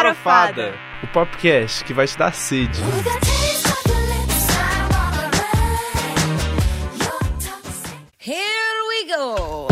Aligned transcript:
Farofada, 0.00 0.72
o 1.04 1.06
podcast 1.08 1.84
que 1.84 1.92
vai 1.92 2.06
te 2.06 2.16
dar 2.16 2.32
sede. 2.32 2.80
Here 8.18 8.38
we 8.88 9.14
go! 9.14 9.68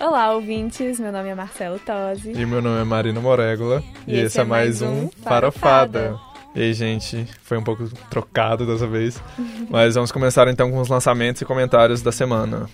Olá, 0.00 0.32
ouvintes. 0.34 0.98
Meu 0.98 1.12
nome 1.12 1.28
é 1.28 1.36
Marcelo 1.36 1.78
Tosi. 1.78 2.32
E 2.32 2.44
meu 2.44 2.60
nome 2.60 2.80
é 2.80 2.84
Marina 2.84 3.20
Morégola. 3.20 3.80
E, 4.04 4.18
esse 4.18 4.40
é 4.40 4.44
mais 4.44 4.82
um 4.82 5.08
Farofada. 5.22 6.16
Farofada. 6.16 6.20
E 6.52 6.62
aí, 6.62 6.74
gente, 6.74 7.28
foi 7.44 7.58
um 7.58 7.62
pouco 7.62 7.88
trocado 8.10 8.66
dessa 8.66 8.88
vez. 8.88 9.22
Mas 9.70 9.94
vamos 9.94 10.10
começar 10.10 10.48
então 10.48 10.68
com 10.72 10.80
os 10.80 10.88
lançamentos 10.88 11.40
e 11.40 11.44
comentários 11.44 12.02
da 12.02 12.10
semana. 12.10 12.68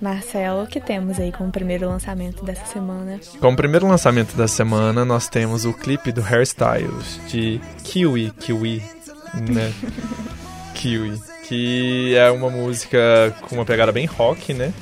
Marcelo, 0.00 0.62
o 0.62 0.66
que 0.66 0.80
temos 0.80 1.20
aí 1.20 1.30
como 1.30 1.50
primeiro 1.50 1.86
lançamento 1.86 2.42
dessa 2.44 2.64
semana? 2.66 3.20
Como 3.38 3.56
primeiro 3.56 3.86
lançamento 3.86 4.34
da 4.34 4.48
semana, 4.48 5.04
nós 5.04 5.28
temos 5.28 5.64
o 5.64 5.74
clipe 5.74 6.10
do 6.10 6.22
Hairstyles 6.22 7.20
de 7.28 7.60
Kiwi, 7.84 8.30
Kiwi, 8.30 8.82
né? 9.48 9.72
Kiwi, 10.74 11.20
que 11.46 12.16
é 12.16 12.30
uma 12.30 12.48
música 12.48 12.98
com 13.42 13.56
uma 13.56 13.64
pegada 13.66 13.92
bem 13.92 14.06
rock, 14.06 14.54
né? 14.54 14.72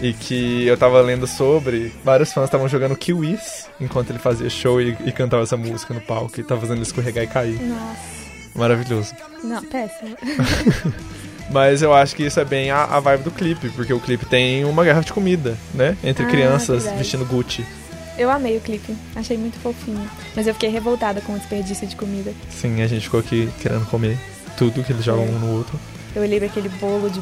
E 0.00 0.12
que 0.12 0.66
eu 0.66 0.76
tava 0.76 1.00
lendo 1.00 1.26
sobre, 1.26 1.92
vários 2.04 2.32
fãs 2.32 2.44
estavam 2.44 2.68
jogando 2.68 2.96
kiwis 2.96 3.68
enquanto 3.80 4.10
ele 4.10 4.18
fazia 4.18 4.50
show 4.50 4.80
e, 4.80 4.96
e 5.04 5.12
cantava 5.12 5.44
essa 5.44 5.56
música 5.56 5.94
no 5.94 6.00
palco 6.00 6.40
e 6.40 6.42
tava 6.42 6.60
fazendo 6.60 6.78
ele 6.78 6.82
escorregar 6.82 7.24
e 7.24 7.26
cair. 7.28 7.60
Nossa. 7.62 8.22
Maravilhoso. 8.54 9.14
Não, 9.42 9.62
péssimo. 9.64 10.16
Mas 11.52 11.82
eu 11.82 11.92
acho 11.92 12.16
que 12.16 12.24
isso 12.24 12.40
é 12.40 12.44
bem 12.44 12.70
a, 12.70 12.84
a 12.84 12.98
vibe 13.00 13.24
do 13.24 13.30
clipe, 13.30 13.68
porque 13.70 13.92
o 13.92 14.00
clipe 14.00 14.24
tem 14.26 14.64
uma 14.64 14.82
guerra 14.84 15.00
de 15.02 15.12
comida, 15.12 15.56
né? 15.74 15.96
Entre 16.02 16.24
Ah, 16.24 16.28
crianças 16.28 16.82
verdade. 16.84 16.98
vestindo 16.98 17.24
Gucci. 17.26 17.64
Eu 18.18 18.30
amei 18.30 18.56
o 18.56 18.60
clipe. 18.60 18.94
Achei 19.14 19.36
muito 19.36 19.58
fofinho. 19.58 20.08
Mas 20.34 20.46
eu 20.46 20.54
fiquei 20.54 20.70
revoltada 20.70 21.20
com 21.20 21.34
o 21.34 21.38
desperdício 21.38 21.86
de 21.86 21.96
comida. 21.96 22.32
Sim, 22.50 22.82
a 22.82 22.86
gente 22.86 23.02
ficou 23.04 23.20
aqui 23.20 23.48
querendo 23.60 23.86
comer 23.86 24.18
tudo 24.56 24.82
que 24.82 24.92
eles 24.92 25.04
jogam 25.04 25.24
um 25.24 25.38
no 25.38 25.56
outro. 25.56 25.78
Eu 26.14 26.22
olhei 26.22 26.38
pra 26.38 26.48
aquele 26.48 26.68
bolo 26.68 27.08
de. 27.10 27.20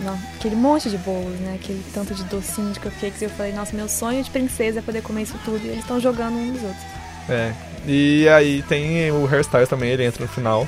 Não, 0.00 0.18
aquele 0.38 0.56
monte 0.56 0.88
de 0.88 0.96
bolos, 0.96 1.38
né? 1.40 1.58
Aquele 1.62 1.82
tanto 1.92 2.14
de 2.14 2.24
docinho, 2.24 2.72
de 2.72 2.80
cupcakes. 2.80 3.20
E 3.20 3.24
eu 3.26 3.30
falei, 3.30 3.52
nossa, 3.52 3.76
meu 3.76 3.86
sonho 3.88 4.22
de 4.24 4.30
princesa 4.30 4.78
é 4.78 4.82
poder 4.82 5.02
comer 5.02 5.22
isso 5.22 5.34
tudo. 5.44 5.60
E 5.62 5.68
eles 5.68 5.80
estão 5.80 6.00
jogando 6.00 6.34
um 6.36 6.46
nos 6.52 6.62
outros. 6.62 6.82
É. 7.28 7.52
E 7.86 8.26
aí 8.28 8.62
tem 8.62 9.10
o 9.12 9.26
Hairstyles 9.26 9.68
também, 9.68 9.90
ele 9.90 10.04
entra 10.04 10.22
no 10.24 10.28
final, 10.30 10.66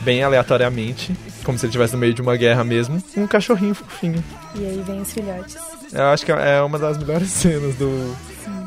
bem 0.00 0.22
aleatoriamente, 0.22 1.14
como 1.50 1.58
se 1.58 1.66
ele 1.66 1.70
estivesse 1.70 1.94
no 1.94 1.98
meio 1.98 2.14
de 2.14 2.22
uma 2.22 2.36
guerra 2.36 2.62
mesmo, 2.62 3.02
um 3.16 3.26
cachorrinho 3.26 3.74
fofinho. 3.74 4.22
E 4.54 4.64
aí 4.64 4.82
vem 4.86 5.00
os 5.00 5.12
filhotes. 5.12 5.56
Eu 5.92 6.04
acho 6.04 6.24
que 6.24 6.30
é 6.30 6.62
uma 6.62 6.78
das 6.78 6.96
melhores 6.96 7.28
cenas 7.30 7.74
do, 7.74 8.16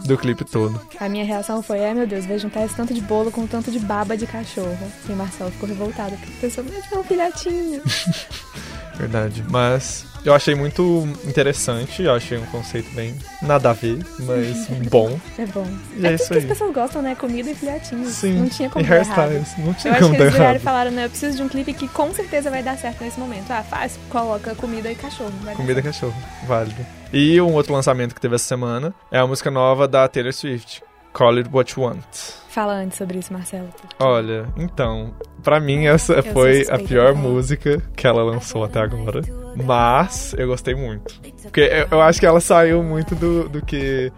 do 0.06 0.18
clipe 0.18 0.44
todo. 0.44 0.82
A 1.00 1.08
minha 1.08 1.24
reação 1.24 1.64
foi, 1.64 1.86
ai 1.86 1.94
meu 1.94 2.06
Deus, 2.06 2.26
vai 2.26 2.38
juntar 2.38 2.66
esse 2.66 2.76
tanto 2.76 2.94
de 2.94 3.00
bolo 3.00 3.32
com 3.32 3.48
tanto 3.48 3.72
de 3.72 3.80
baba 3.80 4.18
de 4.18 4.28
cachorro. 4.28 4.78
E 5.08 5.14
o 5.14 5.16
Marcelo 5.16 5.50
ficou 5.52 5.70
revoltado, 5.70 6.18
porque 6.18 6.34
pensou, 6.42 6.66
mas 6.66 6.92
é 6.92 6.98
um 6.98 7.04
filhotinho. 7.04 7.82
Verdade. 8.96 9.44
Mas 9.50 10.06
eu 10.26 10.34
achei 10.34 10.56
muito 10.56 11.08
interessante, 11.26 12.04
eu 12.04 12.14
achei 12.14 12.38
um 12.38 12.46
conceito 12.46 12.90
bem 12.96 13.14
nada 13.42 13.72
a 13.72 13.74
ver, 13.74 14.00
mas 14.20 14.68
bom. 14.90 15.20
É 15.38 15.46
bom. 15.46 15.68
E 15.98 16.06
é, 16.06 16.12
é 16.12 16.14
isso 16.16 16.28
que 16.28 16.34
as 16.38 16.44
aí. 16.44 16.48
pessoas 16.48 16.74
gostam, 16.74 17.02
né? 17.02 17.16
Comida 17.16 17.52
e 17.52 17.56
filhotinhos. 17.56 18.14
Sim. 18.14 18.40
Não 18.40 18.50
tinha 18.50 18.70
como 18.70 18.86
e 18.86 18.88
dar 18.88 18.96
errado. 18.98 19.20
hairstyles, 19.32 19.58
não 19.58 19.68
Eu 19.68 19.74
tinha 19.74 19.94
acho 19.94 20.02
como 20.02 20.14
que 20.14 20.20
dar 20.20 20.24
eles 20.26 20.34
viraram 20.34 20.56
e 20.56 20.60
falaram, 20.60 20.92
né? 20.92 21.06
Eu 21.06 21.10
preciso 21.10 21.38
de 21.38 21.44
um 21.44 21.50
clipe 21.50 21.74
que 21.74 21.88
com 21.90 22.14
certeza 22.14 22.50
vai 22.50 22.64
dar 22.64 22.78
certo 22.78 23.04
nesse 23.04 23.20
momento. 23.20 23.52
Ah, 23.52 23.64
faz, 23.64 24.00
coloca 24.10 24.56
comida 24.56 24.92
e 24.92 24.96
cachorro. 24.96 25.34
Comida 25.56 25.80
e 25.80 25.84
cachorro, 25.84 26.16
válido. 26.48 26.86
E 27.12 27.40
um 27.42 27.54
outro 27.54 27.74
lançamento 27.74 28.16
que 28.16 28.22
teve 28.22 28.36
essa 28.36 28.46
semana 28.46 28.94
é 29.12 29.20
a 29.20 29.28
música 29.28 29.52
nova 29.52 29.88
da 29.88 30.08
Taylor 30.08 30.34
Swift, 30.34 30.82
Call 31.14 31.38
It 31.38 31.50
What 31.52 31.80
You 31.80 31.86
Want. 31.86 32.04
Fala 32.50 32.74
antes 32.74 32.98
sobre 32.98 33.18
isso, 33.18 33.34
Marcelo. 33.34 33.70
Olha, 34.00 34.46
então, 34.58 35.14
pra 35.42 35.60
mim 35.60 35.88
essa 35.88 36.22
sou 36.22 36.34
foi 36.34 36.66
a 36.70 36.78
pior 36.78 37.16
música 37.16 37.82
que 37.96 38.06
ela 38.06 38.24
lançou 38.24 38.64
até 38.64 38.80
agora. 38.80 39.22
Mas 39.56 40.36
eu 40.38 40.48
gostei 40.48 40.76
muito. 40.76 41.20
Porque 41.42 41.62
eu, 41.62 41.88
eu 41.92 42.02
acho 42.02 42.20
que 42.20 42.26
ela 42.26 42.40
saiu 42.40 42.84
muito 42.84 43.16
do, 43.16 43.50
do 43.50 43.66
que 43.66 44.12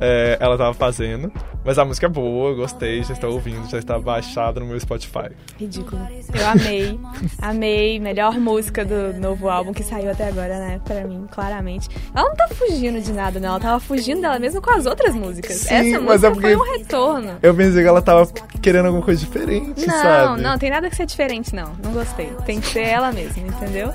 é, 0.00 0.36
ela 0.40 0.56
tava 0.56 0.74
fazendo. 0.74 1.32
Mas 1.68 1.78
a 1.78 1.84
música 1.84 2.06
é 2.06 2.08
boa, 2.08 2.54
gostei, 2.54 3.02
já 3.02 3.12
estou 3.12 3.30
ouvindo, 3.30 3.68
já 3.68 3.78
está 3.78 3.98
baixada 3.98 4.58
no 4.58 4.64
meu 4.64 4.80
Spotify. 4.80 5.28
Ridículo. 5.58 6.00
Eu 6.32 6.46
amei. 6.48 6.98
amei. 7.42 8.00
Melhor 8.00 8.38
música 8.38 8.86
do 8.86 9.12
novo 9.20 9.50
álbum 9.50 9.74
que 9.74 9.82
saiu 9.84 10.10
até 10.10 10.28
agora, 10.28 10.58
né? 10.58 10.80
Pra 10.82 11.04
mim, 11.04 11.26
claramente. 11.30 11.86
Ela 12.14 12.26
não 12.30 12.34
tá 12.34 12.48
fugindo 12.48 12.98
de 13.02 13.12
nada, 13.12 13.38
não. 13.38 13.50
Ela 13.50 13.60
tava 13.60 13.80
fugindo 13.80 14.22
dela 14.22 14.38
mesma 14.38 14.62
com 14.62 14.70
as 14.70 14.86
outras 14.86 15.14
músicas. 15.14 15.56
Sim, 15.56 15.74
Essa 15.74 16.00
mas 16.00 16.22
música 16.22 16.26
é 16.26 16.30
porque- 16.30 16.46
foi 16.46 16.56
um 16.56 16.78
retorno. 16.78 17.36
Eu 17.42 17.54
pensei 17.54 17.82
que 17.82 17.88
ela 17.88 18.00
tava 18.00 18.26
querendo 18.62 18.86
alguma 18.86 19.04
coisa 19.04 19.20
diferente, 19.20 19.86
Não, 19.86 19.94
sabe? 19.94 20.40
não, 20.40 20.58
tem 20.58 20.70
nada 20.70 20.88
que 20.88 20.96
ser 20.96 21.04
diferente, 21.04 21.54
não. 21.54 21.74
Não 21.84 21.92
gostei. 21.92 22.30
Tem 22.46 22.60
que 22.62 22.66
ser 22.68 22.80
ela 22.86 23.12
mesma, 23.12 23.42
entendeu? 23.46 23.92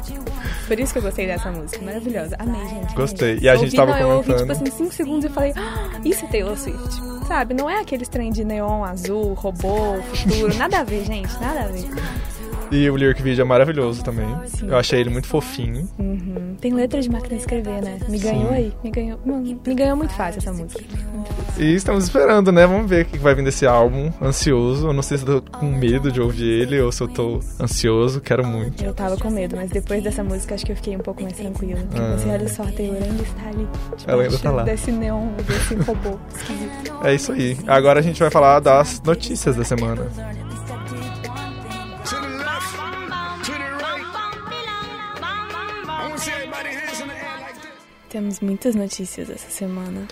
Por 0.67 0.79
isso 0.79 0.93
que 0.93 0.99
eu 0.99 1.03
gostei 1.03 1.25
dessa 1.25 1.51
música. 1.51 1.83
Maravilhosa. 1.83 2.35
Amei, 2.37 2.61
gente. 2.61 2.73
amei. 2.83 2.95
Gostei. 2.95 3.39
E 3.41 3.49
a 3.49 3.55
gente 3.55 3.65
ouvi, 3.65 3.77
tava 3.77 3.91
não, 3.93 3.99
Eu 3.99 4.09
ouvi, 4.17 4.27
tipo 4.31 4.39
comentando. 4.45 4.67
assim, 4.67 4.77
5 4.77 4.93
segundos 4.93 5.25
e 5.25 5.29
falei, 5.29 5.53
ah, 5.57 5.99
isso 6.05 6.23
é 6.23 6.27
Taylor 6.27 6.55
Swift. 6.55 7.01
Sabe? 7.27 7.53
Não 7.53 7.62
é 7.69 7.79
aqueles 7.79 8.07
trem 8.07 8.31
de 8.31 8.43
neon 8.43 8.83
azul, 8.83 9.33
robô, 9.33 10.01
futuro. 10.13 10.53
Nada 10.55 10.79
a 10.79 10.83
ver, 10.83 11.05
gente. 11.05 11.33
Nada 11.39 11.63
a 11.63 11.67
ver. 11.67 11.89
E 12.75 12.89
o 12.89 12.95
lyric 12.95 13.21
video 13.21 13.43
é 13.43 13.45
maravilhoso 13.45 14.03
também. 14.03 14.25
Sim. 14.47 14.67
Eu 14.67 14.77
achei 14.77 14.99
ele 14.99 15.11
muito 15.11 15.27
fofinho. 15.27 15.87
Uhum. 15.99 16.55
Tem 16.59 16.73
letra 16.73 16.99
de 16.99 17.07
máquina 17.09 17.35
de 17.35 17.41
escrever, 17.41 17.83
né? 17.83 17.99
Me 18.09 18.17
ganhou 18.17 18.47
Sim. 18.49 18.53
aí. 18.55 18.73
Me 18.83 18.89
ganhou, 18.89 19.19
Mano, 19.23 19.59
me 19.65 19.75
ganhou 19.75 19.95
muito 19.95 20.13
fácil 20.15 20.39
essa 20.39 20.51
música. 20.51 20.83
Fácil. 20.83 21.63
E 21.63 21.75
estamos 21.75 22.03
esperando, 22.05 22.51
né? 22.51 22.65
Vamos 22.65 22.89
ver 22.89 23.03
o 23.03 23.05
que 23.05 23.17
vai 23.19 23.35
vir 23.35 23.43
desse 23.45 23.67
álbum. 23.67 24.11
Ansioso. 24.19 24.87
Eu 24.87 24.93
não 24.93 25.03
sei 25.03 25.19
se 25.19 25.27
eu 25.27 25.39
tô 25.39 25.51
com 25.59 25.67
medo 25.67 26.11
de 26.11 26.19
ouvir 26.19 26.45
ele 26.63 26.81
ou 26.81 26.91
se 26.91 27.01
eu 27.03 27.07
tô 27.07 27.39
ansioso. 27.61 28.19
Quero 28.19 28.43
muito. 28.43 28.83
Eu 28.83 28.93
tava 28.93 29.17
com 29.17 29.29
medo, 29.29 29.55
mas 29.55 29.69
depois 29.69 30.01
dessa 30.03 30.23
música 30.23 30.55
acho 30.55 30.65
que 30.65 30.71
eu 30.71 30.75
fiquei 30.75 30.95
um 30.95 30.99
pouco 30.99 31.21
mais 31.21 31.35
tranquila. 31.35 31.79
Porque 31.81 32.01
Ah. 32.01 32.05
eu 32.05 32.11
pensei, 32.17 32.31
olha 32.31 32.47
só, 32.49 32.63
a 32.63 32.71
Taylor 32.71 33.03
ainda 33.03 33.21
está 33.21 33.49
ali. 33.49 33.67
Ela 34.07 34.23
ainda 34.23 34.39
tá 34.39 34.49
lá. 34.51 34.63
Desse 34.63 34.91
neon, 34.91 35.27
desse 35.47 35.75
robô 35.75 36.17
esquisito. 36.35 36.93
É 37.03 37.13
isso 37.13 37.31
aí. 37.33 37.55
Agora 37.67 37.99
a 37.99 38.03
gente 38.03 38.19
vai 38.19 38.31
falar 38.31 38.59
das 38.61 38.99
notícias 39.05 39.55
da 39.55 39.63
semana. 39.63 40.07
Temos 48.13 48.41
muitas 48.41 48.75
notícias 48.75 49.27
essa 49.27 49.49
semana. 49.49 50.07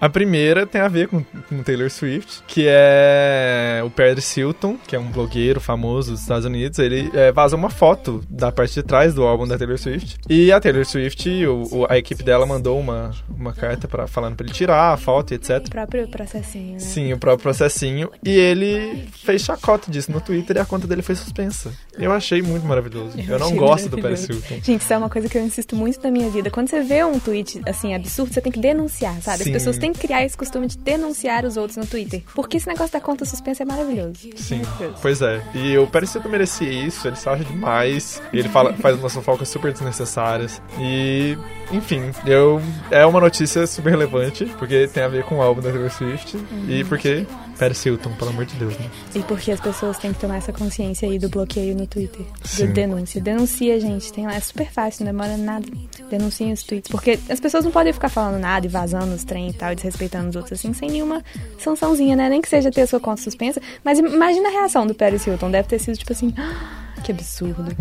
A 0.00 0.08
primeira 0.08 0.64
tem 0.66 0.80
a 0.80 0.88
ver 0.88 1.08
com, 1.08 1.22
com 1.22 1.62
Taylor 1.62 1.90
Swift, 1.90 2.42
que 2.46 2.66
é 2.68 3.82
o 3.84 3.90
Paris 3.90 4.36
Hilton, 4.36 4.76
que 4.86 4.94
é 4.94 4.98
um 4.98 5.10
blogueiro 5.10 5.60
famoso 5.60 6.12
dos 6.12 6.20
Estados 6.20 6.44
Unidos. 6.44 6.78
Ele 6.78 7.10
é, 7.14 7.32
vazou 7.32 7.58
uma 7.58 7.70
foto 7.70 8.22
da 8.28 8.52
parte 8.52 8.74
de 8.74 8.82
trás 8.82 9.12
do 9.14 9.24
álbum 9.24 9.46
da 9.46 9.58
Taylor 9.58 9.78
Swift. 9.78 10.16
E 10.28 10.52
a 10.52 10.60
Taylor 10.60 10.84
Swift, 10.86 11.28
o- 11.46 11.62
o- 11.80 11.86
a 11.88 11.98
equipe 11.98 12.22
dela 12.22 12.46
mandou 12.46 12.78
uma, 12.78 13.10
uma 13.28 13.52
carta 13.52 13.88
para 13.88 14.06
falando 14.06 14.36
pra 14.36 14.46
ele 14.46 14.54
tirar 14.54 14.92
a 14.92 14.96
foto 14.96 15.32
e 15.32 15.34
etc. 15.34 15.64
O 15.66 15.70
próprio 15.70 16.08
processinho, 16.08 16.72
né? 16.74 16.78
Sim, 16.78 17.12
o 17.12 17.18
próprio 17.18 17.42
processinho. 17.42 18.10
E 18.24 18.30
ele 18.30 19.08
fez 19.24 19.42
chacota 19.42 19.90
disso 19.90 20.12
no 20.12 20.20
Twitter 20.20 20.56
e 20.56 20.60
a 20.60 20.64
conta 20.64 20.86
dele 20.86 21.02
foi 21.02 21.14
suspensa. 21.16 21.72
Eu 21.98 22.12
achei 22.12 22.40
muito 22.40 22.64
maravilhoso. 22.66 23.16
Eu, 23.28 23.38
não 23.38 23.54
gosto 23.56 23.88
do 23.88 23.98
Paris. 24.00 24.28
Hilton. 24.28 24.60
Gente, 24.62 24.82
isso 24.82 24.92
é 24.92 24.96
uma 24.98 25.10
coisa 25.10 25.28
que 25.28 25.36
eu 25.36 25.42
insisto 25.42 25.74
muito 25.74 26.00
na 26.02 26.10
minha 26.10 26.30
vida. 26.30 26.50
Quando 26.50 26.68
você 26.68 26.80
vê 26.82 27.02
um 27.04 27.18
tweet, 27.18 27.60
assim, 27.66 27.94
absurdo, 27.94 28.32
você 28.32 28.40
tem 28.40 28.52
que 28.52 28.60
denunciar, 28.60 29.20
sabe? 29.20 29.38
Sim. 29.42 29.50
As 29.50 29.54
pessoas 29.54 29.78
têm 29.78 29.87
que 29.92 30.00
criar 30.00 30.24
esse 30.24 30.36
costume 30.36 30.66
de 30.66 30.78
denunciar 30.78 31.44
os 31.44 31.56
outros 31.56 31.76
no 31.76 31.86
Twitter. 31.86 32.22
Porque 32.34 32.56
esse 32.56 32.66
negócio 32.66 32.92
da 32.92 33.00
conta 33.00 33.24
suspensa 33.24 33.62
é 33.62 33.66
maravilhoso. 33.66 34.14
Sim, 34.36 34.62
Maravilhoso. 34.62 34.96
pois 35.02 35.22
é. 35.22 35.42
E 35.54 35.76
o 35.78 35.86
Hilton 35.86 36.28
merecia 36.28 36.70
isso, 36.70 37.06
ele 37.08 37.16
se 37.16 37.28
acha 37.28 37.44
demais. 37.44 38.22
Ele 38.32 38.48
fala, 38.48 38.72
faz 38.74 38.98
umas 38.98 39.12
fofocas 39.12 39.48
super 39.48 39.72
desnecessárias. 39.72 40.60
E, 40.78 41.36
enfim, 41.70 42.10
eu, 42.26 42.60
é 42.90 43.04
uma 43.04 43.20
notícia 43.20 43.66
super 43.66 43.90
relevante, 43.90 44.44
porque 44.58 44.88
tem 44.88 45.02
a 45.02 45.08
ver 45.08 45.24
com 45.24 45.38
o 45.38 45.42
álbum 45.42 45.60
da 45.60 45.70
Taylor 45.70 45.90
Swift. 45.90 46.36
E 46.68 46.82
porque 46.84 47.26
Paris 47.58 47.84
Hilton, 47.84 48.12
pelo 48.12 48.30
amor 48.30 48.46
de 48.46 48.54
Deus, 48.54 48.76
né? 48.78 48.86
E 49.14 49.20
porque 49.20 49.50
as 49.50 49.60
pessoas 49.60 49.98
têm 49.98 50.12
que 50.12 50.20
tomar 50.20 50.36
essa 50.36 50.52
consciência 50.52 51.08
aí 51.08 51.18
do 51.18 51.28
bloqueio 51.28 51.74
no 51.74 51.86
Twitter. 51.86 52.24
Sim. 52.44 52.66
Do 52.68 52.72
denúncia. 52.72 53.20
Denuncia, 53.20 53.78
gente. 53.80 54.12
Tem 54.12 54.26
lá, 54.26 54.34
é 54.34 54.40
super 54.40 54.70
fácil, 54.70 55.04
não 55.04 55.12
demora 55.12 55.36
nada. 55.36 55.66
Denunciem 56.10 56.52
os 56.52 56.62
tweets. 56.62 56.90
Porque 56.90 57.18
as 57.28 57.40
pessoas 57.40 57.64
não 57.64 57.70
podem 57.70 57.92
ficar 57.92 58.08
falando 58.08 58.40
nada 58.40 58.64
e 58.64 58.68
vazando 58.68 59.14
os 59.14 59.24
trem 59.24 59.48
e 59.50 59.52
tal, 59.52 59.72
e 59.72 59.74
desrespeitando 59.74 60.30
os 60.30 60.36
outros 60.36 60.58
assim, 60.58 60.72
sem 60.72 60.90
nenhuma 60.90 61.22
sançãozinha, 61.58 62.16
né? 62.16 62.28
Nem 62.28 62.40
que 62.40 62.48
seja 62.48 62.70
ter 62.70 62.82
a 62.82 62.86
sua 62.86 63.00
conta 63.00 63.20
suspensa. 63.20 63.60
Mas 63.84 63.98
imagina 63.98 64.48
a 64.48 64.52
reação 64.52 64.86
do 64.86 64.94
Paris 64.94 65.26
Hilton. 65.26 65.50
Deve 65.50 65.68
ter 65.68 65.78
sido 65.78 65.96
tipo 65.98 66.12
assim, 66.12 66.32
"Ah, 66.36 67.00
que 67.04 67.12
absurdo. 67.12 67.66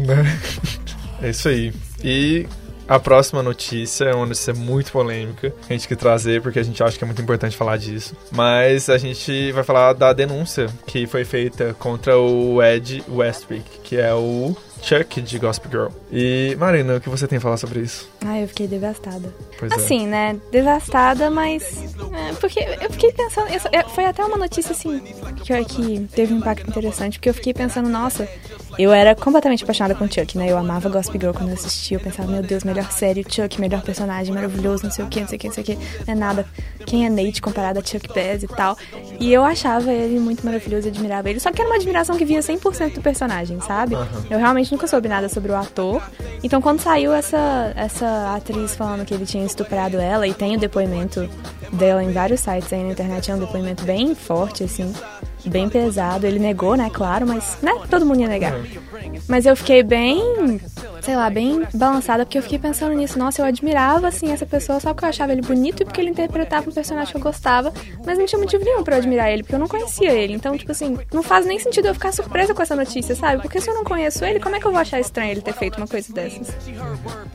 É 1.19 1.31
isso 1.31 1.49
aí. 1.49 1.73
E 2.03 2.45
A 2.87 2.99
próxima 2.99 3.43
notícia 3.43 4.05
é 4.05 4.15
uma 4.15 4.25
notícia 4.25 4.53
muito 4.53 4.93
polêmica. 4.93 5.53
A 5.69 5.73
gente 5.73 5.87
quer 5.87 5.97
trazer 5.97 6.41
porque 6.41 6.57
a 6.57 6.63
gente 6.63 6.81
acha 6.81 6.97
que 6.97 7.03
é 7.03 7.07
muito 7.07 7.21
importante 7.21 7.57
falar 7.57 7.77
disso. 7.77 8.15
Mas 8.31 8.89
a 8.89 8.97
gente 8.97 9.51
vai 9.51 9.63
falar 9.63 9.91
da 9.91 10.13
denúncia 10.13 10.67
que 10.85 11.05
foi 11.05 11.25
feita 11.25 11.75
contra 11.77 12.17
o 12.17 12.63
Ed 12.63 13.03
Westwick, 13.09 13.81
que 13.83 13.97
é 13.97 14.13
o 14.13 14.55
Chuck 14.81 15.21
de 15.21 15.39
Gospel 15.39 15.71
Girl. 15.71 15.87
E, 16.11 16.55
Marina, 16.59 16.95
o 16.95 17.01
que 17.01 17.09
você 17.09 17.27
tem 17.27 17.37
a 17.37 17.41
falar 17.41 17.57
sobre 17.57 17.79
isso? 17.79 18.09
Ai, 18.25 18.43
eu 18.43 18.47
fiquei 18.47 18.67
devastada. 18.67 19.33
Pois 19.59 19.71
é. 19.71 19.75
Assim, 19.75 20.07
né? 20.07 20.37
Devastada, 20.51 21.29
mas. 21.29 21.95
é, 22.13 22.33
porque 22.33 22.59
eu 22.59 22.89
fiquei 22.91 23.11
pensando. 23.11 23.47
é, 23.49 23.83
foi 23.83 24.05
até 24.05 24.23
uma 24.23 24.37
notícia, 24.37 24.71
assim, 24.71 24.99
que, 25.43 25.65
que 25.65 26.07
teve 26.13 26.33
um 26.33 26.37
impacto 26.37 26.67
interessante. 26.67 27.17
Porque 27.17 27.29
eu 27.29 27.33
fiquei 27.33 27.53
pensando, 27.53 27.89
nossa, 27.89 28.27
eu 28.77 28.93
era 28.93 29.15
completamente 29.15 29.63
apaixonada 29.63 29.95
com 29.95 30.09
Chuck, 30.09 30.37
né? 30.37 30.51
Eu 30.51 30.57
amava 30.57 30.87
Gospel 30.89 31.19
Girl 31.19 31.33
quando 31.33 31.49
eu 31.49 31.55
assistia. 31.55 31.97
Eu 31.97 32.01
pensava, 32.01 32.31
meu 32.31 32.43
Deus, 32.43 32.63
melhor 32.63 32.91
série, 32.91 33.25
Chuck, 33.27 33.59
melhor 33.59 33.81
personagem, 33.81 34.33
maravilhoso, 34.33 34.83
não 34.83 34.91
sei 34.91 35.03
o 35.03 35.07
que, 35.07 35.19
não 35.19 35.27
sei 35.27 35.37
o 35.37 35.39
que, 35.39 35.47
não 35.47 35.53
sei 35.53 35.63
o 35.63 35.65
que. 35.65 35.75
Não 35.75 36.13
é 36.13 36.15
nada. 36.15 36.45
Quem 36.85 37.05
é 37.05 37.09
Nate 37.09 37.41
comparado 37.41 37.79
a 37.79 37.83
Chuck 37.83 38.07
Bass 38.09 38.43
e 38.43 38.47
tal. 38.47 38.77
E 39.19 39.33
eu 39.33 39.43
achava 39.43 39.91
ele 39.91 40.19
muito 40.19 40.45
maravilhoso 40.45 40.87
e 40.87 40.89
admirava 40.89 41.29
ele. 41.29 41.39
Só 41.39 41.51
que 41.51 41.61
era 41.61 41.69
uma 41.69 41.75
admiração 41.75 42.15
que 42.17 42.25
via 42.25 42.39
100% 42.39 42.95
do 42.95 43.01
personagem, 43.01 43.59
sabe? 43.61 43.95
Eu 44.29 44.37
realmente 44.37 44.71
nunca 44.71 44.87
soube 44.87 45.07
nada 45.07 45.27
sobre 45.27 45.51
o 45.51 45.55
ator. 45.55 46.01
Então, 46.43 46.61
quando 46.61 46.79
saiu 46.79 47.13
essa, 47.13 47.73
essa 47.75 48.35
atriz 48.35 48.75
falando 48.75 49.05
que 49.05 49.13
ele 49.13 49.25
tinha 49.25 49.45
estuprado 49.45 49.97
ela, 49.97 50.27
e 50.27 50.33
tem 50.33 50.55
o 50.55 50.59
depoimento 50.59 51.27
dela 51.71 52.03
em 52.03 52.11
vários 52.11 52.41
sites 52.41 52.71
aí 52.71 52.83
na 52.83 52.91
internet, 52.91 53.31
é 53.31 53.35
um 53.35 53.39
depoimento 53.39 53.83
bem 53.83 54.13
forte, 54.13 54.63
assim, 54.63 54.93
bem 55.45 55.67
pesado. 55.67 56.25
Ele 56.25 56.39
negou, 56.39 56.75
né, 56.75 56.89
claro, 56.93 57.25
mas, 57.25 57.57
né, 57.61 57.73
todo 57.89 58.05
mundo 58.05 58.21
ia 58.21 58.27
negar. 58.27 58.53
Mas 59.27 59.45
eu 59.45 59.55
fiquei 59.55 59.83
bem, 59.83 60.61
sei 61.07 61.15
lá, 61.15 61.29
bem 61.29 61.65
balançada, 61.73 62.25
porque 62.25 62.37
eu 62.37 62.41
fiquei 62.41 62.59
pensando 62.59 62.93
nisso. 62.93 63.17
Nossa, 63.17 63.41
eu 63.41 63.45
admirava, 63.45 64.09
assim, 64.09 64.29
essa 64.33 64.45
pessoa 64.45 64.77
só 64.77 64.93
porque 64.93 65.05
eu 65.05 65.09
achava 65.09 65.31
ele 65.31 65.41
bonito 65.41 65.81
e 65.81 65.85
porque 65.85 66.01
ele 66.01 66.09
interpretava 66.09 66.69
um 66.69 66.73
personagem 66.73 67.09
que 67.13 67.17
eu 67.17 67.21
gostava, 67.21 67.71
mas 68.05 68.17
não 68.19 68.25
tinha 68.25 68.37
motivo 68.37 68.65
nenhum 68.65 68.83
pra 68.83 68.95
eu 68.95 68.99
admirar 68.99 69.31
ele, 69.31 69.41
porque 69.41 69.55
eu 69.55 69.59
não 69.59 69.69
conhecia 69.69 70.11
ele. 70.11 70.33
Então, 70.33 70.57
tipo 70.57 70.69
assim, 70.69 70.97
não 71.13 71.23
faz 71.23 71.45
nem 71.45 71.57
sentido 71.59 71.87
eu 71.87 71.93
ficar 71.93 72.11
surpresa 72.11 72.53
com 72.53 72.61
essa 72.61 72.75
notícia, 72.75 73.15
sabe? 73.15 73.41
Porque 73.41 73.61
se 73.61 73.69
eu 73.69 73.73
não 73.73 73.85
conheço 73.85 74.25
ele, 74.25 74.41
como 74.41 74.57
é 74.57 74.59
que 74.59 74.67
eu 74.67 74.71
vou 74.71 74.81
achar 74.81 74.99
estranho 74.99 75.31
ele 75.31 75.39
ter 75.39 75.53
feito 75.53 75.77
uma 75.77 75.87
coisa 75.87 76.11
dessas? 76.11 76.53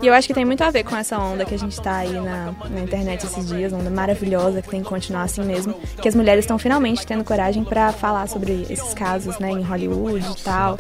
E 0.03 0.07
eu 0.07 0.13
acho 0.13 0.29
que 0.29 0.35
tem 0.35 0.45
muito 0.45 0.63
a 0.63 0.71
ver 0.71 0.85
com 0.85 0.95
essa 0.95 1.19
onda 1.19 1.47
que 1.47 1.55
a 1.55 1.59
gente 1.59 1.81
tá 1.81 1.97
aí 1.97 2.13
na, 2.13 2.55
na 2.69 2.81
internet 2.81 3.25
esses 3.25 3.49
dias, 3.49 3.73
onda 3.73 3.89
maravilhosa 3.89 4.61
que 4.61 4.69
tem 4.69 4.83
que 4.83 4.89
continuar 4.89 5.23
assim 5.23 5.45
mesmo, 5.45 5.73
que 5.99 6.09
as 6.09 6.15
mulheres 6.15 6.45
estão 6.45 6.59
finalmente 6.59 7.07
tendo 7.07 7.25
coragem 7.25 7.65
pra 7.65 7.91
falar 7.91 8.29
sobre 8.29 8.67
esses 8.69 8.93
casos, 8.93 9.39
né, 9.39 9.51
em 9.51 9.63
Hollywood 9.63 10.27
e 10.39 10.43
tal, 10.43 10.79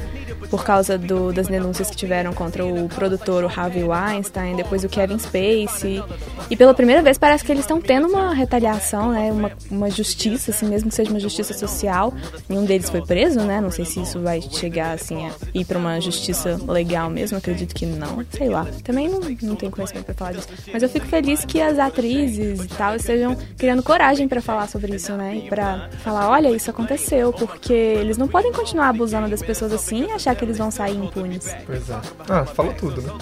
por 0.50 0.62
causa 0.62 0.98
do, 0.98 1.32
das 1.32 1.46
denúncias 1.46 1.88
que 1.88 1.96
tiveram 1.96 2.34
contra 2.34 2.62
o 2.62 2.81
produtor, 2.88 3.44
o 3.44 3.46
Harvey 3.46 3.84
Weinstein, 3.84 4.56
depois 4.56 4.84
o 4.84 4.88
Kevin 4.88 5.18
Spacey. 5.18 6.02
E 6.50 6.56
pela 6.56 6.74
primeira 6.74 7.02
vez 7.02 7.18
parece 7.18 7.44
que 7.44 7.52
eles 7.52 7.64
estão 7.64 7.80
tendo 7.80 8.08
uma 8.08 8.34
retaliação, 8.34 9.12
né, 9.12 9.30
uma, 9.32 9.52
uma 9.70 9.90
justiça, 9.90 10.50
assim, 10.50 10.66
mesmo 10.66 10.88
que 10.88 10.94
seja 10.94 11.10
uma 11.10 11.20
justiça 11.20 11.54
social. 11.54 12.12
Nenhum 12.48 12.64
deles 12.64 12.90
foi 12.90 13.02
preso, 13.02 13.40
né, 13.40 13.60
não 13.60 13.70
sei 13.70 13.84
se 13.84 14.00
isso 14.00 14.20
vai 14.20 14.40
chegar, 14.40 14.92
assim, 14.92 15.26
a 15.26 15.30
ir 15.54 15.64
pra 15.64 15.78
uma 15.78 16.00
justiça 16.00 16.58
legal 16.68 17.08
mesmo, 17.08 17.38
acredito 17.38 17.74
que 17.74 17.86
não, 17.86 18.24
sei 18.30 18.48
lá. 18.48 18.66
Também 18.84 19.08
não, 19.08 19.20
não 19.42 19.56
tenho 19.56 19.72
conhecimento 19.72 20.04
pra 20.04 20.14
falar 20.14 20.32
disso. 20.32 20.48
Mas 20.72 20.82
eu 20.82 20.88
fico 20.88 21.06
feliz 21.06 21.44
que 21.44 21.60
as 21.60 21.78
atrizes 21.78 22.64
e 22.64 22.68
tal 22.68 22.96
estejam 22.96 23.36
criando 23.56 23.82
coragem 23.82 24.28
pra 24.28 24.40
falar 24.40 24.68
sobre 24.68 24.94
isso, 24.96 25.12
né, 25.12 25.36
e 25.36 25.48
pra 25.48 25.88
falar, 26.02 26.28
olha, 26.28 26.48
isso 26.50 26.70
aconteceu, 26.70 27.32
porque 27.32 27.72
eles 27.72 28.18
não 28.18 28.28
podem 28.28 28.52
continuar 28.52 28.88
abusando 28.88 29.28
das 29.28 29.42
pessoas 29.42 29.72
assim 29.72 30.06
e 30.06 30.10
achar 30.12 30.34
que 30.34 30.44
eles 30.44 30.58
vão 30.58 30.70
sair 30.70 30.96
impunes. 30.96 31.54
Pois 31.66 31.88
é. 31.88 32.00
Ah, 32.28 32.44
falou 32.44 32.71
tudo, 32.72 33.02
né? 33.02 33.12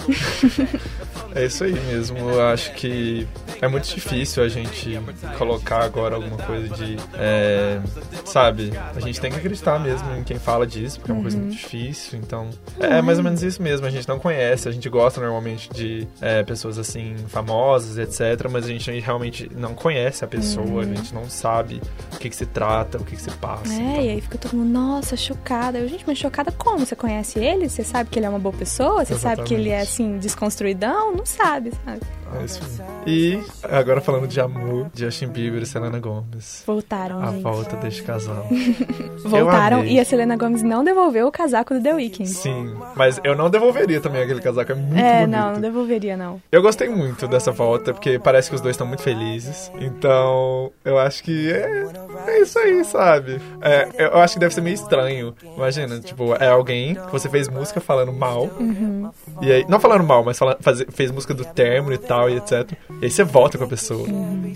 É 1.35 1.45
isso 1.45 1.63
aí 1.63 1.73
mesmo. 1.73 2.17
Eu 2.17 2.41
acho 2.47 2.73
que 2.73 3.27
é 3.61 3.67
muito 3.67 3.87
difícil 3.87 4.43
a 4.43 4.47
gente 4.47 4.99
colocar 5.37 5.83
agora 5.83 6.15
alguma 6.15 6.37
coisa 6.37 6.69
de. 6.75 6.97
é, 7.15 7.79
sabe? 8.25 8.71
A 8.95 8.99
gente 8.99 9.19
tem 9.19 9.31
que 9.31 9.37
acreditar 9.37 9.79
mesmo 9.79 10.15
em 10.15 10.23
quem 10.23 10.37
fala 10.39 10.65
disso, 10.65 10.99
porque 10.99 11.11
é 11.11 11.13
uma 11.13 11.21
coisa 11.21 11.37
muito 11.37 11.53
difícil. 11.55 12.19
Então, 12.19 12.49
é 12.79 13.01
mais 13.01 13.17
ou 13.17 13.23
menos 13.23 13.41
isso 13.43 13.61
mesmo. 13.61 13.85
A 13.85 13.89
gente 13.89 14.07
não 14.07 14.19
conhece, 14.19 14.67
a 14.67 14.71
gente 14.71 14.87
gosta 14.89 15.21
normalmente 15.21 15.69
de 15.73 16.07
é, 16.21 16.43
pessoas 16.43 16.77
assim, 16.77 17.15
famosas, 17.27 17.97
etc. 17.97 18.47
Mas 18.49 18.65
a 18.65 18.67
gente 18.69 18.91
realmente 18.99 19.49
não 19.55 19.73
conhece 19.73 20.23
a 20.23 20.27
pessoa, 20.27 20.81
a 20.83 20.85
gente 20.85 21.13
não 21.13 21.29
sabe 21.29 21.81
o 22.13 22.17
que, 22.17 22.29
que 22.29 22.35
se 22.35 22.45
trata, 22.45 22.97
o 22.97 23.03
que, 23.05 23.15
que 23.15 23.21
se 23.21 23.31
passa. 23.31 23.71
É, 23.73 23.75
então- 23.77 24.01
e 24.03 24.09
aí 24.09 24.21
fica 24.21 24.37
todo 24.37 24.55
mundo, 24.55 24.69
nossa, 24.69 25.15
chocada. 25.15 25.77
Eu, 25.77 25.87
gente, 25.87 26.03
mas 26.05 26.17
chocada 26.17 26.51
como? 26.51 26.85
Você 26.85 26.95
conhece 26.95 27.39
ele? 27.39 27.69
Você 27.69 27.83
sabe 27.83 28.09
que 28.09 28.19
ele 28.19 28.25
é 28.25 28.29
uma 28.29 28.39
boa 28.39 28.53
pessoa? 28.55 29.05
Você 29.05 29.15
sabe 29.15 29.43
que 29.43 29.53
ele 29.53 29.69
é, 29.69 29.81
Exatamente. 29.81 29.91
assim, 29.91 30.17
desconstruidão? 30.17 31.20
Não 31.21 31.25
sabe, 31.27 31.71
sabe? 31.85 32.01
É 32.39 32.43
isso. 32.45 32.61
E 33.05 33.41
agora 33.69 33.99
falando 33.99 34.27
de 34.27 34.39
amor, 34.39 34.87
Justin 34.93 35.27
Bieber 35.27 35.61
e 35.63 35.65
Selena 35.65 35.99
Gomez. 35.99 36.63
Voltaram, 36.65 37.21
A 37.21 37.31
gente. 37.31 37.41
volta 37.41 37.75
deste 37.77 38.03
casal. 38.03 38.47
Voltaram 39.25 39.83
e 39.83 39.99
a 39.99 40.05
Selena 40.05 40.35
Gomez 40.35 40.61
não 40.63 40.83
devolveu 40.83 41.27
o 41.27 41.31
casaco 41.31 41.73
do 41.73 41.81
The 41.81 41.93
Weeknd. 41.93 42.29
Sim, 42.29 42.73
mas 42.95 43.19
eu 43.23 43.35
não 43.35 43.49
devolveria 43.49 43.99
também 44.01 44.21
aquele 44.21 44.41
casaco, 44.41 44.71
é 44.71 44.75
muito 44.75 44.97
É, 44.97 45.21
bonito. 45.21 45.29
não, 45.37 45.53
não 45.53 45.61
devolveria, 45.61 46.17
não. 46.17 46.41
Eu 46.51 46.61
gostei 46.61 46.89
muito 46.89 47.27
dessa 47.27 47.51
volta, 47.51 47.93
porque 47.93 48.19
parece 48.19 48.49
que 48.49 48.55
os 48.55 48.61
dois 48.61 48.73
estão 48.75 48.85
muito 48.87 49.01
felizes. 49.03 49.71
Então, 49.79 50.71
eu 50.85 50.97
acho 50.97 51.23
que 51.23 51.51
é, 51.51 51.85
é 52.27 52.41
isso 52.41 52.57
aí, 52.59 52.83
sabe? 52.83 53.41
É, 53.61 53.87
eu 54.05 54.17
acho 54.19 54.33
que 54.35 54.39
deve 54.39 54.53
ser 54.53 54.61
meio 54.61 54.73
estranho. 54.75 55.33
Imagina, 55.55 55.99
tipo, 55.99 56.33
é 56.35 56.47
alguém 56.47 56.95
que 56.95 57.11
você 57.11 57.29
fez 57.29 57.47
música 57.47 57.79
falando 57.79 58.11
mal. 58.13 58.43
Uhum. 58.59 59.09
E 59.41 59.51
aí, 59.51 59.65
não 59.67 59.79
falando 59.79 60.03
mal, 60.03 60.23
mas 60.23 60.37
fala, 60.37 60.57
fazer- 60.61 60.87
fez 60.91 61.11
música 61.11 61.33
do 61.33 61.45
término 61.45 61.93
e 61.93 61.97
tal, 61.97 62.20
e 62.29 62.37
etc. 62.37 62.71
E 63.01 63.05
aí 63.05 63.11
você 63.11 63.23
volta 63.23 63.57
com 63.57 63.63
a 63.63 63.67
pessoa. 63.67 64.07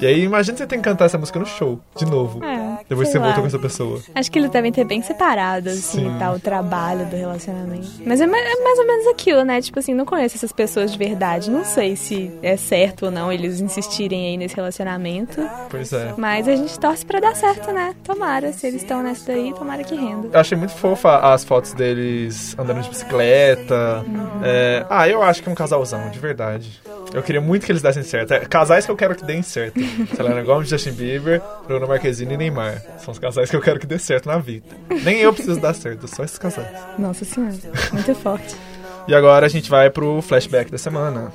E 0.02 0.06
aí, 0.06 0.24
imagina 0.24 0.58
você 0.58 0.68
tem 0.68 0.80
que 0.80 0.84
cantar 0.84 1.06
essa 1.06 1.18
música 1.18 1.40
no 1.40 1.46
show, 1.46 1.80
de 1.96 2.06
novo. 2.06 2.40
Uhum. 2.40 2.46
É, 2.46 2.80
depois 2.90 3.10
você 3.10 3.18
voltou 3.18 3.36
lá. 3.38 3.42
com 3.42 3.48
essa 3.48 3.60
pessoa. 3.60 4.00
Acho 4.14 4.32
que 4.32 4.40
eles 4.40 4.52
devem 4.52 4.72
ter 4.72 4.84
bem 4.84 5.02
separado, 5.02 5.70
assim, 5.70 6.02
Sim. 6.02 6.16
e 6.16 6.20
tal, 6.20 6.36
o 6.36 6.40
trabalho 6.40 7.06
do 7.06 7.16
relacionamento. 7.16 7.88
Mas 8.06 8.20
é 8.22 8.28
ma- 8.28 8.38
é 8.38 8.56
mais 8.64 8.80
ou 8.80 8.86
menos 8.88 9.08
aquilo, 9.08 9.44
né? 9.44 9.62
Tipo 9.62 9.80
assim, 9.80 9.94
não 9.94 10.06
conheço 10.06 10.36
essas 10.36 10.52
pessoas 10.52 10.92
de 10.92 10.98
verdade. 10.98 11.50
Não 11.50 11.64
sei 11.64 11.96
se 11.96 12.32
é 12.44 12.58
certo 12.58 13.06
ou 13.06 13.12
não 13.12 13.32
eles 13.32 13.60
insistirem 13.62 14.28
aí 14.28 14.38
nesse 14.38 14.56
relacionamento. 14.56 15.42
Pois 15.70 15.92
é. 15.94 16.14
Mas 16.18 16.48
a 16.48 16.56
gente 16.56 16.78
torce 16.80 17.06
pra 17.06 17.20
dar 17.20 17.36
certo, 17.36 17.72
né? 17.72 17.96
Tomara. 18.04 18.52
Se 18.54 18.68
eles 18.68 18.82
estão 18.82 19.02
nessa 19.02 19.32
daí, 19.32 19.54
tomara 19.54 19.84
que 19.84 19.96
renda. 19.96 20.30
Eu 20.32 20.40
achei 20.40 20.58
muito 20.58 20.74
fofa 20.74 21.34
as 21.34 21.44
fotos 21.44 21.74
deles 21.74 22.56
andando 22.58 22.82
de 22.82 22.90
bicicleta. 22.90 24.04
É, 24.44 24.86
Ah, 24.90 25.08
eu 25.08 25.22
acho 25.24 25.42
que 25.42 25.50
é 25.50 25.52
um 25.52 25.56
casalzão, 25.56 26.10
de 26.10 26.20
verdade. 26.20 26.82
Eu 27.16 27.24
queria 27.24 27.40
muito 27.40 27.66
que 27.66 27.72
eles 27.72 27.82
dessem 27.82 28.04
certo. 28.04 28.34
É, 28.34 28.40
casais 28.42 28.86
que 28.86 28.92
eu 28.92 28.96
quero 28.96 29.16
que 29.16 29.24
deem 29.24 29.42
certo. 29.42 29.80
Selena 30.16 30.44
Gomez, 30.44 30.68
Justin 30.68 30.92
Bieber, 30.92 31.42
Bruno 31.66 31.88
Marquezine 31.88 32.34
e 32.34 32.38
Neymar. 32.38 32.82
São 33.00 33.14
os 33.14 33.20
casais 33.20 33.50
que 33.50 33.56
eu 33.56 33.62
quero 33.62 33.80
que 33.80 33.88
dê 33.88 33.98
certo 33.98 34.28
na 34.28 34.38
vida. 34.38 34.66
Nem 35.02 35.20
eu 35.22 35.32
preciso 35.32 35.60
dar 35.62 35.74
certo, 35.74 36.08
só 36.08 36.26
esses 36.26 36.38
casais. 36.38 36.68
Nossa 37.00 37.24
senhora, 37.24 37.56
muito 37.94 38.16
forte. 38.16 38.56
E 39.08 39.14
agora 39.14 39.46
a 39.46 39.50
gente 39.50 39.70
vai 39.70 39.88
pro 39.88 40.20
flashback 40.20 40.72
da 40.72 40.80
semana. 40.80 41.32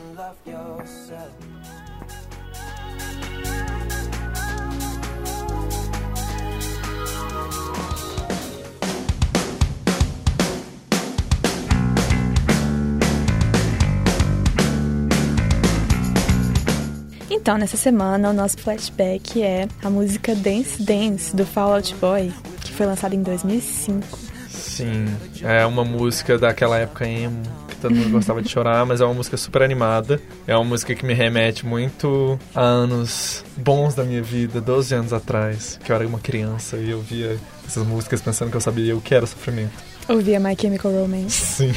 Então, 17.40 17.56
nessa 17.56 17.78
semana, 17.78 18.28
o 18.28 18.32
nosso 18.34 18.58
flashback 18.58 19.42
é 19.42 19.66
a 19.82 19.88
música 19.88 20.34
Dance 20.34 20.82
Dance, 20.82 21.34
do 21.34 21.46
Fall 21.46 21.72
Out 21.72 21.94
Boy, 21.94 22.30
que 22.60 22.70
foi 22.70 22.84
lançada 22.84 23.14
em 23.14 23.22
2005. 23.22 24.06
Sim, 24.46 25.06
é 25.42 25.64
uma 25.64 25.82
música 25.82 26.36
daquela 26.36 26.76
época 26.76 27.08
emo, 27.08 27.42
que 27.66 27.76
todo 27.76 27.94
mundo 27.94 28.10
gostava 28.10 28.42
de 28.42 28.48
chorar, 28.52 28.84
mas 28.84 29.00
é 29.00 29.06
uma 29.06 29.14
música 29.14 29.38
super 29.38 29.62
animada. 29.62 30.20
É 30.46 30.54
uma 30.54 30.66
música 30.66 30.94
que 30.94 31.02
me 31.02 31.14
remete 31.14 31.64
muito 31.64 32.38
a 32.54 32.60
anos 32.60 33.42
bons 33.56 33.94
da 33.94 34.04
minha 34.04 34.22
vida, 34.22 34.60
12 34.60 34.94
anos 34.94 35.12
atrás, 35.14 35.80
que 35.82 35.90
eu 35.90 35.96
era 35.96 36.06
uma 36.06 36.18
criança 36.18 36.76
e 36.76 36.90
eu 36.90 37.00
via 37.00 37.38
essas 37.66 37.86
músicas 37.86 38.20
pensando 38.20 38.50
que 38.50 38.56
eu 38.58 38.60
sabia 38.60 38.94
o 38.94 39.00
que 39.00 39.14
era 39.14 39.24
sofrimento. 39.24 39.72
Ouvia 40.06 40.38
My 40.38 40.54
Chemical 40.60 40.92
Romance. 40.92 41.30
Sim. 41.30 41.72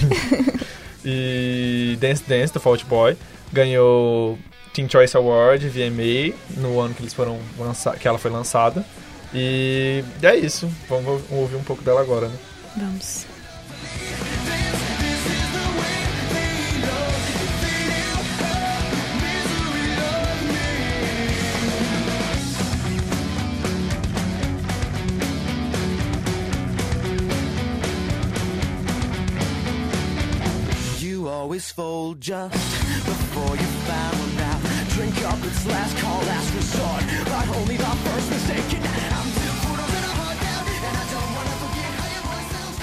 e 1.06 1.98
Dance 2.02 2.24
Dance, 2.28 2.54
do 2.54 2.60
Fault 2.60 2.86
Boy, 2.86 3.16
ganhou 3.54 4.38
Teen 4.74 4.90
Choice 4.90 5.16
Award, 5.16 5.68
VMA, 5.70 6.34
no 6.58 6.80
ano 6.80 6.94
que 6.96 7.02
eles 7.02 7.14
foram 7.14 7.40
lança- 7.58 7.96
que 7.96 8.08
ela 8.08 8.18
foi 8.18 8.32
lançada. 8.32 8.84
E 9.34 10.04
é 10.22 10.36
isso. 10.36 10.70
Vamos 10.90 11.22
ouvir 11.32 11.56
um 11.56 11.64
pouco 11.64 11.84
dela 11.84 12.02
agora, 12.02 12.28
né? 12.28 12.36
Vamos. 12.78 13.26
You 31.00 31.28
always 31.28 31.70
fold 31.72 32.22
just 32.22 32.54
before 33.06 33.56
you 33.56 33.68
found 33.86 34.13
up 35.22 35.40
last 35.66 35.98
call, 35.98 36.22
last 36.22 36.54
resort, 36.56 37.04
but 37.26 37.48
only 37.58 37.78
the 37.78 37.84
first 37.84 38.30
mistake. 38.30 38.80
I'm 38.80 39.30
a 40.04 40.14
hot 40.20 40.38
down, 40.42 40.64
and 40.68 40.98
I 40.98 41.06
don't 41.14 41.30
wanna 41.36 41.56
forget 41.64 41.92
how 42.00 42.08
have. 42.18 42.78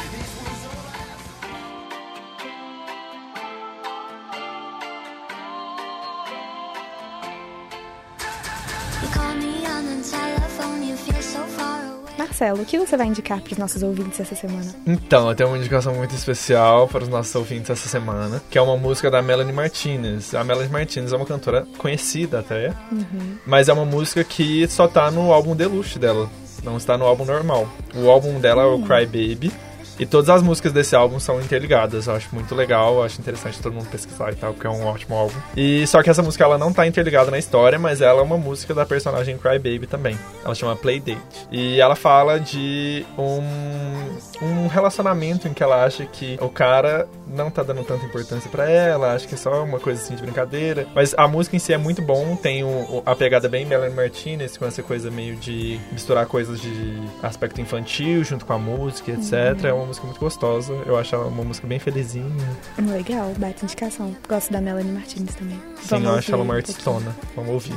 You 9.03 9.09
call 9.17 9.35
me 9.35 9.67
on 9.67 9.83
the 9.87 9.99
telephone, 10.09 10.83
you 10.83 10.97
feel 10.97 11.23
so 11.23 11.43
far 11.45 11.85
away. 11.85 12.00
Marcelo, 12.21 12.61
o 12.61 12.67
que 12.67 12.79
você 12.79 12.99
vai 12.99 13.07
indicar 13.07 13.41
para 13.41 13.53
os 13.53 13.59
nossos 13.59 13.83
ouvintes 13.83 14.21
essa 14.21 14.35
semana? 14.35 14.75
Então, 14.87 15.31
eu 15.31 15.35
tenho 15.35 15.49
uma 15.49 15.57
indicação 15.57 15.95
muito 15.95 16.15
especial 16.15 16.87
para 16.87 17.03
os 17.03 17.09
nossos 17.09 17.35
ouvintes 17.35 17.71
essa 17.71 17.89
semana, 17.89 18.43
que 18.51 18.59
é 18.59 18.61
uma 18.61 18.77
música 18.77 19.11
da 19.11 19.23
Melanie 19.23 19.55
Martinez. 19.55 20.35
A 20.35 20.45
Melanie 20.45 20.69
Martinez 20.69 21.15
é 21.15 21.17
uma 21.17 21.25
cantora 21.25 21.67
conhecida 21.79 22.41
até, 22.41 22.75
mas 23.47 23.71
é 23.71 23.73
uma 23.73 23.87
música 23.87 24.23
que 24.23 24.69
só 24.69 24.87
tá 24.87 25.11
no 25.11 25.33
álbum 25.33 25.57
Deluxe 25.57 25.99
dela, 25.99 26.29
não 26.63 26.77
está 26.77 26.99
no 26.99 27.07
álbum 27.07 27.25
normal. 27.25 27.67
O 27.95 28.11
álbum 28.11 28.39
dela 28.39 28.65
é 28.65 28.67
o 28.67 28.83
Cry 28.83 29.07
Baby. 29.07 29.51
E 30.01 30.07
todas 30.07 30.31
as 30.31 30.43
músicas 30.43 30.73
desse 30.73 30.97
álbum 30.97 31.21
são 31.21 31.39
interligadas, 31.43 32.07
eu 32.07 32.15
acho 32.15 32.35
muito 32.35 32.55
legal, 32.55 32.95
eu 32.95 33.03
acho 33.03 33.21
interessante 33.21 33.61
todo 33.61 33.75
mundo 33.75 33.87
pesquisar 33.91 34.33
e 34.33 34.35
tal, 34.35 34.55
porque 34.55 34.67
é 34.67 34.71
um 34.71 34.87
ótimo 34.87 35.15
álbum. 35.15 35.37
E 35.55 35.87
só 35.87 36.03
que 36.03 36.09
essa 36.09 36.23
música 36.23 36.43
ela 36.43 36.57
não 36.57 36.73
tá 36.73 36.87
interligada 36.87 37.31
na 37.31 37.39
história, 37.39 37.79
mas 37.79 38.01
ela 38.01 38.21
é 38.21 38.23
uma 38.23 38.39
música 38.39 38.73
da 38.73 38.87
personagem 38.87 39.37
Cry 39.37 39.59
Baby 39.59 39.87
também. 39.87 40.19
Ela 40.43 40.55
chama 40.55 40.75
Playdate. 40.75 41.21
E 41.53 41.79
ela 41.79 41.95
fala 41.95 42.41
de 42.41 43.05
um, 43.19 43.43
um 44.43 44.67
relacionamento 44.69 45.47
em 45.47 45.53
que 45.53 45.63
ela 45.63 45.85
acha 45.85 46.07
que 46.07 46.39
o 46.41 46.49
cara 46.49 47.07
não 47.33 47.51
tá 47.51 47.63
dando 47.63 47.83
tanta 47.85 48.05
importância 48.05 48.51
pra 48.51 48.69
ela, 48.69 49.15
acha 49.15 49.27
que 49.27 49.35
é 49.35 49.39
só 49.39 49.63
uma 49.65 49.79
coisa 49.81 50.03
assim 50.03 50.15
de 50.15 50.23
brincadeira. 50.23 50.87
Mas 50.95 51.15
a 51.17 51.27
música 51.29 51.57
em 51.57 51.59
si 51.59 51.73
é 51.73 51.79
muito 51.79 52.03
bom, 52.03 52.37
tem 52.37 52.63
o, 52.65 52.69
o- 52.69 53.03
a 53.07 53.15
pegada 53.17 53.49
bem 53.49 53.65
Melanie 53.65 53.95
Martinez, 53.95 54.57
com 54.57 54.65
essa 54.67 54.83
coisa 54.83 55.11
meio 55.11 55.37
de 55.37 55.81
misturar 55.93 56.27
coisas 56.27 56.61
de 56.61 57.01
aspecto 57.23 57.61
infantil 57.61 58.23
junto 58.25 58.45
com 58.45 58.53
a 58.53 58.59
música, 58.59 59.11
etc. 59.13 59.65
É 59.65 59.73
uma 59.73 59.87
música 59.87 60.07
muito 60.07 60.21
gostosa, 60.21 60.73
eu 60.87 60.97
acho 60.99 61.15
ela 61.15 61.27
uma 61.27 61.45
música 61.45 61.67
bem 61.67 61.79
felizinha. 61.79 62.31
Legal, 62.79 63.33
baita 63.39 63.65
indicação. 63.65 64.15
Gosto 64.29 64.53
da 64.53 64.61
Melanie 64.61 64.93
Martinez 64.93 65.35
também. 65.35 65.57
Sim, 65.81 65.87
Vamos 65.89 66.07
eu 66.09 66.15
acho 66.17 66.33
ela 66.33 66.43
uma 66.43 66.55
um 66.55 66.57
artistona. 66.57 67.17
Vamos 67.37 67.51
ouvir. 67.53 67.75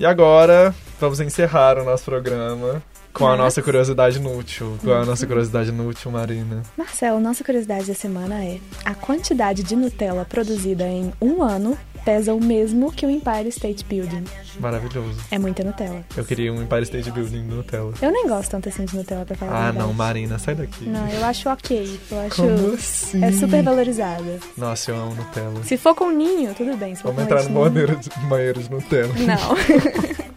E 0.00 0.06
agora, 0.06 0.74
vamos 0.98 1.20
encerrar 1.20 1.76
o 1.76 1.84
nosso 1.84 2.04
programa 2.06 2.82
com 3.12 3.26
a 3.26 3.36
nossa 3.36 3.60
curiosidade 3.60 4.16
inútil. 4.16 4.78
Qual 4.82 4.96
é 4.96 5.02
a 5.02 5.04
nossa 5.04 5.26
curiosidade 5.26 5.68
inútil, 5.68 6.10
Marina? 6.10 6.62
Marcelo, 6.74 7.20
nossa 7.20 7.44
curiosidade 7.44 7.86
da 7.86 7.92
semana 7.92 8.42
é: 8.42 8.58
a 8.82 8.94
quantidade 8.94 9.62
de 9.62 9.76
Nutella 9.76 10.24
produzida 10.24 10.86
em 10.86 11.12
um 11.20 11.42
ano 11.42 11.76
pesa 12.04 12.34
o 12.34 12.40
mesmo 12.42 12.92
que 12.92 13.06
o 13.06 13.10
Empire 13.10 13.48
State 13.48 13.84
Building. 13.84 14.24
Maravilhoso. 14.58 15.20
É 15.30 15.38
muita 15.38 15.64
Nutella. 15.64 16.04
Eu 16.16 16.24
queria 16.24 16.52
um 16.52 16.62
Empire 16.62 16.82
State 16.82 17.10
Building 17.10 17.42
no 17.42 17.56
Nutella. 17.56 17.92
Eu 18.00 18.10
nem 18.10 18.26
gosto 18.26 18.50
tanto 18.50 18.68
assim 18.68 18.84
de 18.84 18.96
Nutella 18.96 19.24
pra 19.24 19.36
falar 19.36 19.68
Ah, 19.68 19.72
não, 19.72 19.92
Marina, 19.92 20.38
sai 20.38 20.54
daqui. 20.54 20.84
Não, 20.86 21.08
eu 21.08 21.24
acho 21.24 21.48
ok. 21.48 22.00
Eu 22.10 22.20
acho. 22.20 22.36
Como 22.42 22.74
assim? 22.74 23.24
É 23.24 23.32
super 23.32 23.62
valorizada. 23.62 24.38
Nossa, 24.56 24.90
eu 24.90 24.96
amo 24.96 25.14
Nutella. 25.14 25.62
Se 25.64 25.76
for 25.76 25.94
com 25.94 26.10
ninho, 26.10 26.54
tudo 26.54 26.76
bem. 26.76 26.94
Vamos 26.94 27.22
entrar 27.22 27.42
no 27.44 27.64
banheiro 27.64 27.96
de, 27.96 28.10
banheiro 28.28 28.62
de 28.62 28.70
Nutella. 28.70 29.12
Não, 29.14 29.56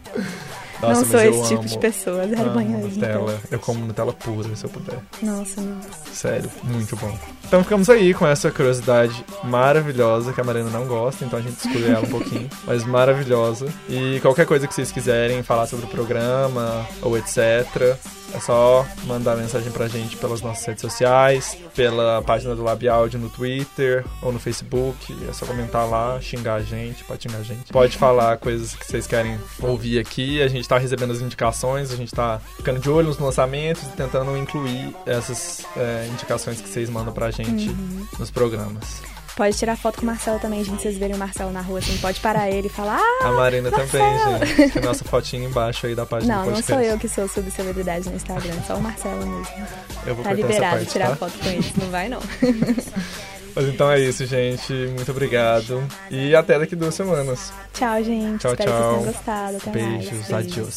Nossa, 0.88 1.00
não 1.00 1.10
sou 1.10 1.20
esse 1.20 1.48
tipo 1.48 1.66
de 1.66 1.78
pessoa. 1.78 2.26
Zero 2.26 2.50
de 2.50 2.64
Nutella. 2.64 2.88
Nutella. 2.88 3.40
Eu 3.50 3.58
como 3.58 3.86
Nutella 3.86 4.12
pura, 4.12 4.54
se 4.54 4.64
eu 4.64 4.70
puder. 4.70 4.98
Nossa, 5.22 5.60
nossa. 5.60 5.88
Sério, 6.12 6.50
muito 6.64 6.96
bom. 6.96 7.16
Então 7.46 7.62
ficamos 7.62 7.90
aí 7.90 8.14
com 8.14 8.26
essa 8.26 8.50
curiosidade 8.50 9.24
maravilhosa 9.44 10.32
que 10.32 10.40
a 10.40 10.44
Marina 10.44 10.70
não 10.70 10.86
gosta, 10.86 11.24
então 11.24 11.38
a 11.38 11.42
gente 11.42 11.56
exclui 11.56 11.90
ela 11.90 12.04
um 12.04 12.10
pouquinho, 12.10 12.48
mas 12.66 12.84
maravilhosa. 12.84 13.66
E 13.88 14.18
qualquer 14.20 14.46
coisa 14.46 14.66
que 14.66 14.74
vocês 14.74 14.90
quiserem 14.90 15.42
falar 15.42 15.66
sobre 15.66 15.86
o 15.86 15.88
programa 15.88 16.86
ou 17.02 17.16
etc, 17.16 17.96
é 18.34 18.40
só 18.40 18.84
mandar 19.04 19.36
mensagem 19.36 19.70
pra 19.70 19.86
gente 19.86 20.16
pelas 20.16 20.42
nossas 20.42 20.64
redes 20.66 20.80
sociais, 20.80 21.56
pela 21.74 22.20
página 22.22 22.54
do 22.54 22.62
Lab 22.62 22.88
Audio 22.88 23.18
no 23.18 23.30
Twitter 23.30 24.04
ou 24.20 24.32
no 24.32 24.40
Facebook. 24.40 25.16
É 25.28 25.32
só 25.32 25.46
comentar 25.46 25.88
lá, 25.88 26.20
xingar 26.20 26.54
a 26.54 26.62
gente, 26.62 27.04
pode 27.04 27.22
xingar 27.22 27.38
a 27.38 27.42
gente. 27.42 27.72
Pode 27.72 27.96
falar 27.96 28.36
coisas 28.38 28.74
que 28.74 28.84
vocês 28.84 29.06
querem 29.06 29.38
ouvir 29.62 29.98
aqui. 29.98 30.42
A 30.42 30.48
gente 30.48 30.68
tá 30.68 30.78
recebendo 30.78 31.12
as 31.12 31.20
indicações, 31.20 31.92
a 31.92 31.96
gente 31.96 32.12
tá 32.12 32.40
ficando 32.56 32.80
de 32.80 32.90
olho 32.90 33.06
nos 33.06 33.18
lançamentos 33.18 33.84
e 33.84 33.90
tentando 33.90 34.36
incluir 34.36 34.94
essas 35.06 35.64
é, 35.76 36.08
indicações 36.12 36.60
que 36.60 36.68
vocês 36.68 36.90
mandam 36.90 37.12
pra 37.12 37.30
gente 37.30 37.70
nos 38.18 38.30
programas. 38.30 39.13
Pode 39.36 39.56
tirar 39.58 39.76
foto 39.76 39.96
com 39.96 40.02
o 40.02 40.06
Marcelo 40.06 40.38
também, 40.38 40.62
gente. 40.62 40.80
Vocês 40.80 40.96
verem 40.96 41.16
o 41.16 41.18
Marcelo 41.18 41.50
na 41.50 41.60
rua, 41.60 41.80
assim, 41.80 41.96
pode 41.98 42.20
parar 42.20 42.48
ele 42.50 42.68
e 42.68 42.70
falar: 42.70 43.00
Ah, 43.00 43.28
A 43.28 43.32
Marina 43.32 43.68
também, 43.70 44.00
Marcelo! 44.00 44.46
gente. 44.46 44.70
Tem 44.74 44.82
nossa 44.82 45.04
fotinha 45.04 45.46
embaixo 45.48 45.86
aí 45.86 45.94
da 45.94 46.06
página 46.06 46.36
não, 46.36 46.44
do 46.44 46.50
não 46.52 46.62
sou 46.62 46.80
eu 46.80 46.96
que 46.98 47.08
sou 47.08 47.26
subcelebridade 47.26 48.08
no 48.08 48.14
Instagram, 48.14 48.54
só 48.66 48.76
o 48.76 48.80
Marcelo 48.80 49.26
mesmo. 49.26 49.66
Eu 50.06 50.14
vou 50.14 50.24
Tá 50.24 50.32
liberado 50.32 50.64
essa 50.64 50.76
parte, 50.76 50.90
tirar 50.92 51.08
tá? 51.10 51.16
foto 51.16 51.32
com 51.38 51.48
eles, 51.48 51.72
não 51.76 51.90
vai 51.90 52.08
não. 52.08 52.20
Mas 53.56 53.66
então 53.66 53.90
é 53.90 54.00
isso, 54.00 54.26
gente. 54.26 54.72
Muito 54.72 55.10
obrigado. 55.12 55.82
E 56.10 56.34
até 56.34 56.58
daqui 56.58 56.74
duas 56.74 56.94
semanas. 56.94 57.52
Tchau, 57.72 58.02
gente. 58.02 58.40
Tchau, 58.40 58.50
Espero 58.52 58.70
tchau. 58.70 58.98
que 58.98 59.04
vocês 59.04 59.04
tenham 59.04 59.12
gostado. 59.12 59.56
Até 59.56 59.80
mais. 59.82 60.08
Beijos, 60.10 60.32
adiós. 60.32 60.74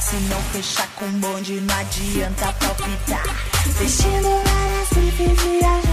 Se 0.00 0.16
não 0.28 0.40
fechar 0.52 0.88
com 0.96 1.06
bonde, 1.18 1.60
não 1.60 1.74
adianta 1.74 2.52
palpitar. 2.52 3.24
Vestindo 3.78 4.22
várias 4.44 4.88
tripes, 4.90 5.42
viajando 5.42 5.91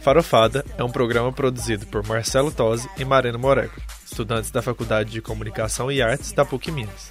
Farofada 0.00 0.64
é 0.78 0.82
um 0.82 0.90
programa 0.90 1.30
produzido 1.30 1.86
por 1.86 2.06
Marcelo 2.06 2.50
Tosi 2.50 2.88
e 2.96 3.04
Marina 3.04 3.36
Morego, 3.36 3.74
estudantes 4.04 4.50
da 4.50 4.62
Faculdade 4.62 5.10
de 5.10 5.20
Comunicação 5.20 5.92
e 5.92 6.00
Artes 6.00 6.32
da 6.32 6.44
PUC 6.44 6.72
Minas. 6.72 7.10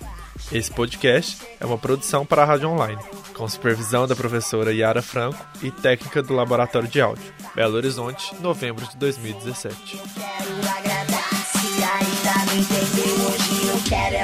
Esse 0.52 0.72
podcast 0.72 1.38
é 1.60 1.66
uma 1.66 1.78
produção 1.78 2.26
para 2.26 2.42
a 2.42 2.46
Rádio 2.46 2.70
Online, 2.70 3.02
com 3.36 3.48
supervisão 3.48 4.08
da 4.08 4.16
professora 4.16 4.74
Yara 4.74 5.04
Franco 5.04 5.46
e 5.62 5.70
técnica 5.70 6.24
do 6.24 6.34
Laboratório 6.34 6.88
de 6.88 7.00
Áudio, 7.00 7.32
Belo 7.54 7.76
Horizonte, 7.76 8.34
novembro 8.42 8.88
de 8.88 8.98
2017. 8.98 10.00
Quero 13.88 14.20